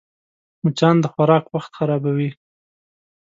[0.63, 2.29] مچان د خوراک وخت خرابوي